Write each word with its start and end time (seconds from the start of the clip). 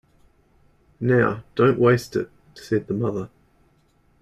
“Now, 0.99 1.43
don’t 1.53 1.77
waste 1.77 2.15
it,” 2.15 2.31
said 2.55 2.87
the 2.87 2.95
mother. 2.95 3.29